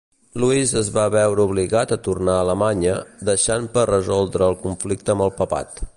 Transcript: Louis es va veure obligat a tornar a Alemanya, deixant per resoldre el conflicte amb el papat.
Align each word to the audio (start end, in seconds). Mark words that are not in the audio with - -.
Louis 0.43 0.71
es 0.79 0.87
va 0.95 1.03
veure 1.15 1.43
obligat 1.43 1.93
a 1.95 1.99
tornar 2.07 2.37
a 2.39 2.45
Alemanya, 2.47 2.95
deixant 3.31 3.69
per 3.77 3.87
resoldre 3.93 4.49
el 4.51 4.61
conflicte 4.65 5.17
amb 5.17 5.29
el 5.29 5.37
papat. 5.43 5.85